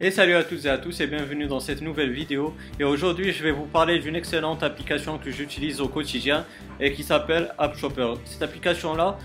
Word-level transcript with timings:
Et 0.00 0.10
salut 0.10 0.34
à 0.34 0.42
toutes 0.42 0.64
et 0.64 0.68
à 0.68 0.78
tous 0.78 1.00
et 1.00 1.06
bienvenue 1.06 1.46
dans 1.46 1.60
cette 1.60 1.80
nouvelle 1.80 2.10
vidéo. 2.10 2.54
Et 2.80 2.84
aujourd'hui 2.84 3.32
je 3.32 3.42
vais 3.42 3.52
vous 3.52 3.66
parler 3.66 4.00
d'une 4.00 4.16
excellente 4.16 4.62
application 4.62 5.18
que 5.18 5.30
j'utilise 5.30 5.80
au 5.80 5.86
quotidien 5.86 6.44
et 6.80 6.92
qui 6.92 7.04
s'appelle 7.04 7.54
App 7.58 7.76
Shopper. 7.76 8.14
Cette 8.24 8.42
application 8.42 8.96
là, 8.96 9.16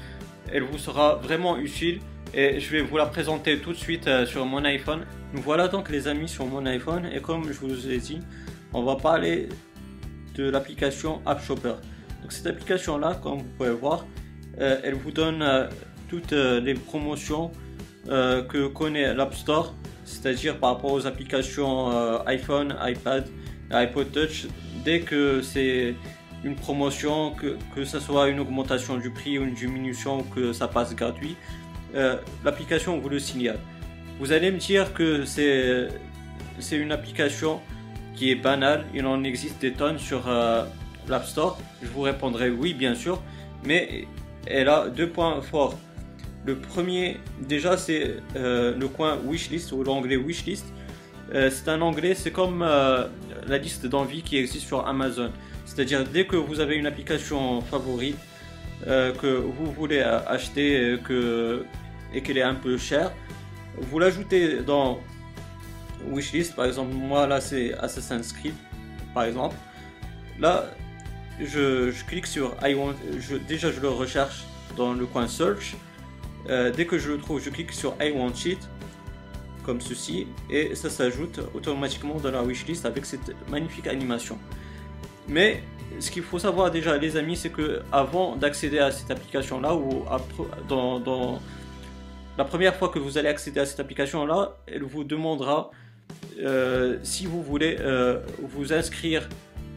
elle 0.51 0.63
vous 0.63 0.77
sera 0.77 1.15
vraiment 1.15 1.57
utile 1.57 1.99
et 2.33 2.59
je 2.59 2.69
vais 2.71 2.81
vous 2.81 2.95
la 2.97 3.07
présenter 3.07 3.59
tout 3.59 3.71
de 3.71 3.77
suite 3.77 4.07
euh, 4.07 4.25
sur 4.27 4.45
mon 4.45 4.63
iPhone. 4.65 5.05
Nous 5.33 5.41
voilà 5.41 5.67
donc 5.67 5.89
les 5.89 6.07
amis 6.07 6.29
sur 6.29 6.45
mon 6.45 6.65
iPhone 6.67 7.05
et 7.11 7.21
comme 7.21 7.51
je 7.51 7.59
vous 7.59 7.89
ai 7.89 7.97
dit, 7.97 8.19
on 8.73 8.83
va 8.83 8.97
parler 8.97 9.49
de 10.35 10.47
l'application 10.47 11.21
App 11.25 11.43
Shopper. 11.43 11.75
Donc 12.21 12.31
cette 12.31 12.45
application 12.45 12.99
là, 12.99 13.19
comme 13.23 13.39
vous 13.39 13.49
pouvez 13.57 13.71
voir, 13.71 14.05
euh, 14.59 14.79
elle 14.83 14.95
vous 14.95 15.11
donne 15.11 15.41
euh, 15.41 15.67
toutes 16.07 16.33
les 16.33 16.73
promotions 16.73 17.51
que 18.05 18.67
connaît 18.67 19.13
l'App 19.13 19.33
Store 19.33 19.73
c'est-à-dire 20.07 20.57
par 20.57 20.71
rapport 20.71 20.93
aux 20.93 21.05
applications 21.05 21.91
euh, 21.91 22.17
iPhone, 22.25 22.75
iPad, 22.81 23.27
iPod 23.69 24.11
Touch, 24.11 24.47
dès 24.85 25.01
que 25.01 25.41
c'est 25.41 25.95
une 26.43 26.55
promotion, 26.55 27.31
que, 27.31 27.57
que 27.75 27.83
ce 27.83 27.99
soit 27.99 28.29
une 28.29 28.39
augmentation 28.39 28.97
du 28.97 29.09
prix 29.11 29.37
ou 29.37 29.43
une 29.43 29.53
diminution, 29.53 30.23
que 30.23 30.53
ça 30.53 30.69
passe 30.69 30.95
gratuit, 30.95 31.35
euh, 31.95 32.15
l'application 32.45 32.97
vous 32.99 33.09
le 33.09 33.19
signale. 33.19 33.59
Vous 34.19 34.31
allez 34.31 34.49
me 34.49 34.57
dire 34.57 34.93
que 34.93 35.25
c'est 35.25 35.89
c'est 36.59 36.77
une 36.77 36.91
application 36.91 37.59
qui 38.15 38.31
est 38.31 38.35
banale, 38.35 38.85
il 38.95 39.05
en 39.05 39.23
existe 39.23 39.61
des 39.61 39.73
tonnes 39.73 39.99
sur 39.99 40.27
euh, 40.27 40.63
l'App 41.07 41.25
Store. 41.25 41.59
Je 41.83 41.87
vous 41.89 42.01
répondrai 42.01 42.49
oui, 42.49 42.73
bien 42.73 42.95
sûr, 42.95 43.21
mais 43.63 44.07
elle 44.47 44.69
a 44.69 44.87
deux 44.87 45.09
points 45.09 45.41
forts. 45.41 45.77
Le 46.47 46.55
premier, 46.55 47.19
déjà, 47.41 47.75
c'est 47.75 48.15
euh, 48.37 48.73
le 48.73 48.87
coin 48.87 49.17
wishlist 49.21 49.73
ou 49.73 49.83
l'onglet 49.83 50.15
wishlist. 50.15 50.65
Euh, 51.33 51.49
c'est 51.51 51.67
un 51.67 51.81
onglet, 51.81 52.15
c'est 52.15 52.31
comme 52.31 52.61
euh, 52.61 53.05
la 53.45 53.57
liste 53.57 53.85
d'envie 53.85 54.21
qui 54.21 54.37
existe 54.37 54.65
sur 54.65 54.87
Amazon. 54.87 55.29
C'est-à-dire, 55.65 56.05
dès 56.05 56.25
que 56.25 56.37
vous 56.37 56.61
avez 56.61 56.77
une 56.77 56.87
application 56.87 57.59
favorite 57.61 58.17
que 58.85 59.27
vous 59.27 59.71
voulez 59.73 60.01
acheter 60.01 60.97
et 62.13 62.21
qu'elle 62.21 62.37
est 62.37 62.43
un 62.43 62.53
peu 62.53 62.77
chère, 62.77 63.11
vous 63.75 63.99
l'ajoutez 63.99 64.61
dans 64.61 64.99
wishlist. 66.09 66.55
Par 66.55 66.65
exemple, 66.65 66.93
moi 66.93 67.27
là, 67.27 67.41
c'est 67.41 67.73
Assassin's 67.73 68.31
Creed, 68.31 68.53
par 69.13 69.23
exemple. 69.23 69.55
Là, 70.39 70.67
je, 71.41 71.91
clique 72.05 72.27
sur 72.27 72.55
I 72.63 72.75
want. 72.75 72.93
déjà, 73.49 73.69
je 73.69 73.81
le 73.81 73.89
recherche 73.89 74.45
dans 74.77 74.93
le 74.93 75.05
coin 75.07 75.27
search. 75.27 75.75
Euh, 76.49 76.71
dès 76.71 76.85
que 76.85 76.97
je 76.97 77.11
le 77.11 77.17
trouve, 77.17 77.41
je 77.41 77.49
clique 77.49 77.71
sur 77.71 77.95
I 78.01 78.11
want 78.11 78.33
it 78.45 78.59
comme 79.63 79.81
ceci 79.81 80.27
et 80.49 80.75
ça 80.75 80.89
s'ajoute 80.89 81.41
automatiquement 81.53 82.15
dans 82.15 82.31
la 82.31 82.41
wishlist 82.41 82.85
avec 82.85 83.05
cette 83.05 83.35
magnifique 83.49 83.87
animation. 83.87 84.37
Mais 85.27 85.61
ce 85.99 86.09
qu'il 86.09 86.23
faut 86.23 86.39
savoir 86.39 86.71
déjà 86.71 86.97
les 86.97 87.17
amis, 87.17 87.35
c'est 87.35 87.49
que 87.49 87.81
avant 87.91 88.37
d'accéder 88.37 88.79
à 88.79 88.91
cette 88.91 89.11
application 89.11 89.59
là 89.59 89.75
ou 89.75 90.05
dans, 90.69 91.41
la 92.37 92.45
première 92.45 92.75
fois 92.75 92.89
que 92.89 92.99
vous 92.99 93.17
allez 93.17 93.27
accéder 93.27 93.59
à 93.59 93.65
cette 93.65 93.81
application 93.81 94.25
là, 94.25 94.57
elle 94.67 94.83
vous 94.83 95.03
demandera 95.03 95.71
euh, 96.39 96.97
si 97.03 97.25
vous 97.25 97.43
voulez 97.43 97.75
euh, 97.79 98.19
vous 98.41 98.71
inscrire 98.71 99.27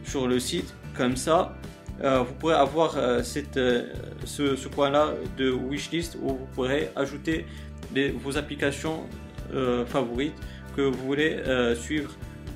sur 0.05 0.27
le 0.27 0.39
site 0.39 0.73
comme 0.95 1.17
ça 1.17 1.57
vous 2.01 2.33
pourrez 2.33 2.55
avoir 2.55 2.97
euh, 2.97 3.21
euh, 3.57 3.83
ce, 4.25 4.55
ce 4.55 4.67
coin-là 4.67 5.13
de 5.37 5.51
wishlist 5.51 6.17
où 6.21 6.29
vous 6.29 6.47
pourrez 6.53 6.89
ajouter 6.95 7.45
vos 8.23 8.37
applications 8.37 9.03
favorites 9.87 10.35
que 10.77 10.81
vous 10.81 11.05
voulez 11.05 11.37
suivre, 11.75 12.11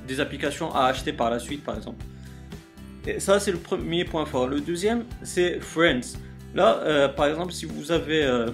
des 0.08 0.18
applications 0.18 0.74
à 0.74 0.86
acheter 0.86 1.12
par 1.12 1.28
la 1.28 1.38
suite 1.38 1.62
par 1.62 1.76
exemple. 1.76 2.02
Et 3.06 3.20
ça 3.20 3.38
c'est 3.38 3.52
le 3.52 3.58
premier 3.58 4.04
point 4.06 4.24
fort. 4.24 4.48
Le 4.48 4.60
deuxième 4.60 5.04
c'est 5.22 5.60
Friends. 5.60 6.16
Là 6.54 7.10
par 7.10 7.26
exemple 7.26 7.52
si 7.52 7.66
vous 7.66 7.92
avez, 7.92 8.46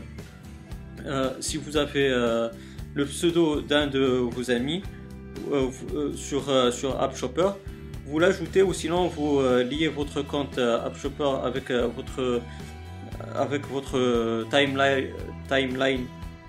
si 1.38 1.56
vous 1.56 1.76
avez 1.76 2.08
le 2.94 3.04
pseudo 3.04 3.60
d'un 3.60 3.86
de 3.86 4.00
vos 4.00 4.50
amis 4.50 4.82
sur, 6.16 6.72
sur 6.72 7.00
App 7.00 7.16
Shopper, 7.16 7.50
vous 8.04 8.18
l'ajoutez 8.18 8.62
ou 8.62 8.72
sinon 8.72 9.06
vous 9.08 9.40
euh, 9.40 9.62
liez 9.62 9.88
votre 9.88 10.22
compte 10.22 10.58
euh, 10.58 10.84
AppShopper 10.84 11.30
avec 11.44 11.70
euh, 11.70 11.88
votre 11.94 12.40
avec 13.34 13.66
votre 13.68 14.44
timeline 14.50 15.08
timeline 15.48 16.06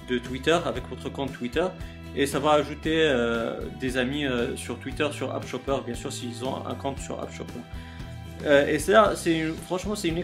de 0.10 0.18
Twitter 0.18 0.58
avec 0.66 0.88
votre 0.90 1.10
compte 1.10 1.32
Twitter. 1.34 1.66
Et 2.16 2.26
ça 2.26 2.40
va 2.40 2.52
ajouter 2.52 3.12
des 3.80 3.98
amis 3.98 4.26
sur 4.56 4.78
Twitter 4.80 5.08
sur 5.12 5.34
AppShopper 5.34 5.78
bien 5.86 5.96
sûr 5.96 6.12
s'ils 6.12 6.46
ont 6.46 6.66
un 6.66 6.76
compte 6.76 7.00
sur 7.00 7.20
AppShopper 7.20 7.60
et 8.68 8.78
ça 8.78 9.14
c'est 9.16 9.46
franchement 9.66 9.96
c'est 9.96 10.10
une, 10.10 10.24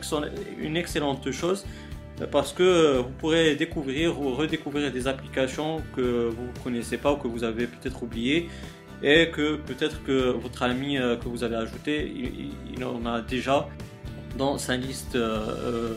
une 0.60 0.78
excellente 0.78 1.32
chose 1.32 1.66
parce 2.32 2.54
que 2.54 2.98
vous 3.00 3.14
pourrez 3.18 3.56
découvrir 3.56 4.22
ou 4.22 4.36
redécouvrir 4.36 4.92
des 4.92 5.08
applications 5.08 5.82
que 5.96 6.30
vous 6.30 6.48
ne 6.56 6.64
connaissez 6.64 6.98
pas 6.98 7.14
ou 7.14 7.16
que 7.18 7.28
vous 7.28 7.44
avez 7.44 7.66
peut-être 7.66 8.04
oubliées 8.04 8.50
et 9.02 9.30
que 9.30 9.56
peut-être 9.56 10.04
que 10.04 10.32
votre 10.32 10.64
ami 10.64 10.98
euh, 10.98 11.16
que 11.16 11.28
vous 11.28 11.44
avez 11.44 11.56
ajouté, 11.56 12.12
il, 12.76 12.84
en 12.84 13.06
a 13.06 13.22
déjà 13.22 13.68
dans 14.38 14.58
sa 14.58 14.76
liste. 14.76 15.16
Euh, 15.16 15.40
euh. 15.64 15.94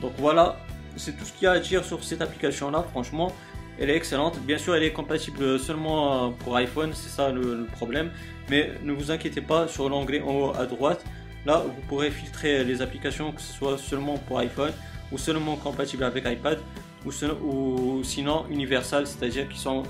donc 0.00 0.12
voilà, 0.18 0.56
c'est 0.96 1.16
tout 1.16 1.24
ce 1.24 1.32
qu'il 1.32 1.44
y 1.44 1.46
a 1.46 1.52
à 1.52 1.58
dire 1.58 1.84
sur 1.84 2.04
cette 2.04 2.22
application 2.22 2.70
là. 2.70 2.84
Franchement, 2.90 3.32
elle 3.78 3.90
est 3.90 3.96
excellente. 3.96 4.38
Bien 4.40 4.58
sûr, 4.58 4.74
elle 4.74 4.82
est 4.82 4.92
compatible 4.92 5.58
seulement 5.58 6.32
pour 6.32 6.56
iPhone, 6.56 6.90
c'est 6.92 7.10
ça 7.10 7.30
le, 7.30 7.66
problème. 7.72 8.10
Mais 8.50 8.72
ne 8.82 8.92
vous 8.92 9.10
inquiétez 9.10 9.40
pas 9.40 9.68
sur 9.68 9.88
l'onglet 9.88 10.20
en 10.20 10.34
haut 10.34 10.52
à 10.54 10.66
droite. 10.66 11.04
Là, 11.46 11.62
vous 11.64 11.82
pourrez 11.88 12.10
filtrer 12.10 12.64
les 12.64 12.82
applications, 12.82 13.32
que 13.32 13.40
ce 13.40 13.52
soit 13.52 13.78
seulement 13.78 14.18
pour 14.18 14.38
iPhone 14.38 14.72
ou 15.12 15.18
seulement 15.18 15.56
compatible 15.56 16.04
avec 16.04 16.26
iPad 16.26 16.58
ou, 17.06 17.10
ou 17.42 18.04
sinon 18.04 18.44
universal, 18.50 19.06
c'est-à-dire 19.06 19.48
qui 19.48 19.58
sont 19.58 19.84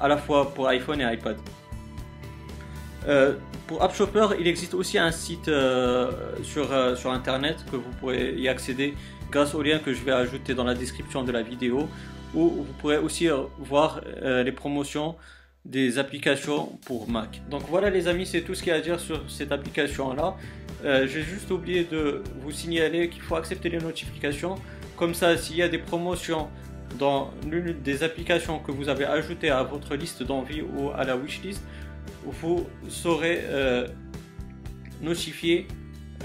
à 0.00 0.06
la 0.06 0.16
fois 0.16 0.52
pour 0.52 0.68
iPhone 0.68 1.00
et 1.00 1.12
iPad. 1.12 1.36
Euh, 3.08 3.34
pour 3.66 3.82
App 3.82 3.94
Shopper, 3.94 4.28
il 4.38 4.46
existe 4.46 4.74
aussi 4.74 4.98
un 4.98 5.10
site 5.10 5.48
euh, 5.48 6.10
sur, 6.42 6.72
euh, 6.72 6.94
sur 6.94 7.10
internet 7.10 7.64
que 7.70 7.76
vous 7.76 7.90
pourrez 7.98 8.34
y 8.34 8.48
accéder 8.48 8.94
grâce 9.30 9.54
au 9.54 9.62
lien 9.62 9.78
que 9.78 9.92
je 9.92 10.02
vais 10.04 10.12
ajouter 10.12 10.54
dans 10.54 10.64
la 10.64 10.74
description 10.74 11.24
de 11.24 11.32
la 11.32 11.42
vidéo 11.42 11.88
où 12.34 12.48
vous 12.48 12.72
pourrez 12.80 12.96
aussi 12.96 13.28
voir 13.58 14.00
les 14.22 14.52
promotions 14.52 15.16
des 15.66 15.98
applications 15.98 16.78
pour 16.86 17.06
Mac. 17.06 17.42
Donc 17.50 17.62
voilà 17.68 17.90
les 17.90 18.08
amis, 18.08 18.24
c'est 18.24 18.40
tout 18.40 18.54
ce 18.54 18.62
qu'il 18.62 18.72
y 18.72 18.74
a 18.74 18.78
à 18.78 18.80
dire 18.80 18.98
sur 18.98 19.22
cette 19.30 19.52
application 19.52 20.14
là. 20.14 20.34
J'ai 20.82 21.22
juste 21.22 21.50
oublié 21.50 21.84
de 21.84 22.22
vous 22.40 22.50
signaler 22.50 23.10
qu'il 23.10 23.20
faut 23.20 23.36
accepter 23.36 23.68
les 23.68 23.78
notifications. 23.78 24.54
Comme 24.96 25.12
ça, 25.12 25.36
s'il 25.36 25.56
y 25.56 25.62
a 25.62 25.68
des 25.68 25.78
promotions 25.78 26.48
dans 26.98 27.32
l'une 27.50 27.82
des 27.82 28.02
applications 28.02 28.58
que 28.58 28.72
vous 28.72 28.88
avez 28.88 29.04
ajoutées 29.04 29.50
à 29.50 29.62
votre 29.62 29.94
liste 29.94 30.22
d'envie 30.22 30.62
ou 30.62 30.90
à 30.90 31.04
la 31.04 31.16
wishlist, 31.16 31.62
vous 32.24 32.66
serez 32.88 33.40
euh, 33.42 33.86
notifié 35.00 35.66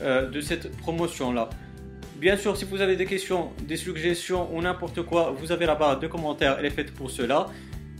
euh, 0.01 0.29
de 0.29 0.41
cette 0.41 0.75
promotion 0.77 1.33
là. 1.33 1.49
Bien 2.17 2.35
sûr, 2.35 2.57
si 2.57 2.65
vous 2.65 2.81
avez 2.81 2.95
des 2.95 3.05
questions, 3.05 3.51
des 3.61 3.77
suggestions 3.77 4.49
ou 4.51 4.61
n'importe 4.61 5.03
quoi, 5.03 5.35
vous 5.37 5.51
avez 5.51 5.67
la 5.67 5.75
barre 5.75 5.99
de 5.99 6.07
commentaires, 6.07 6.55
elle 6.57 6.65
est 6.65 6.71
faite 6.71 6.91
pour 6.93 7.11
cela. 7.11 7.45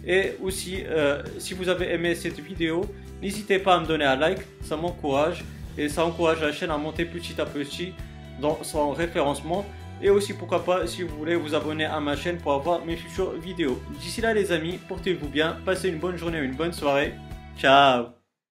Et 0.06 0.32
aussi, 0.42 0.84
euh, 0.88 1.22
si 1.38 1.54
vous 1.54 1.70
avez 1.70 1.92
aimé 1.92 2.16
cette 2.16 2.40
vidéo, 2.40 2.82
n'hésitez 3.22 3.60
pas 3.60 3.76
à 3.76 3.80
me 3.80 3.86
donner 3.86 4.06
un 4.06 4.16
like, 4.16 4.40
ça 4.62 4.76
m'encourage 4.76 5.44
et 5.78 5.88
ça 5.88 6.04
encourage 6.04 6.42
la 6.42 6.52
chaîne 6.52 6.72
à 6.72 6.78
monter 6.78 7.06
petit 7.06 7.40
à 7.40 7.46
petit 7.46 7.94
dans 8.42 8.64
son 8.64 8.92
référencement. 8.92 9.66
Et 10.02 10.10
aussi, 10.10 10.34
pourquoi 10.34 10.64
pas, 10.64 10.88
si 10.88 11.04
vous 11.04 11.16
voulez 11.16 11.36
vous 11.36 11.54
abonner 11.54 11.86
à 11.86 12.00
ma 12.00 12.16
chaîne 12.16 12.38
pour 12.38 12.54
avoir 12.54 12.86
mes 12.86 12.96
futures 12.96 13.34
vidéos. 13.34 13.80
D'ici 14.00 14.22
là, 14.22 14.34
les 14.34 14.52
amis, 14.52 14.80
portez-vous 14.88 15.28
bien, 15.28 15.58
passez 15.66 15.90
une 15.90 15.98
bonne 16.00 16.18
journée, 16.18 16.40
une 16.40 16.56
bonne 16.56 16.74
soirée. 16.74 17.14
Tchau. 17.58 18.14